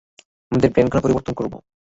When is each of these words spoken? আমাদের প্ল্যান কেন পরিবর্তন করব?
আমাদের 0.51 0.69
প্ল্যান 0.73 0.87
কেন 0.89 0.99
পরিবর্তন 1.03 1.33
করব? 1.39 1.53